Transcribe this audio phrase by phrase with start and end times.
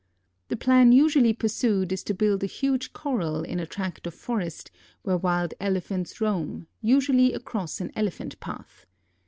[0.47, 4.71] The plan usually pursued is to build a huge corral in a tract of forest
[5.03, 8.87] where wild Elephants roam, usually across an Elephant path.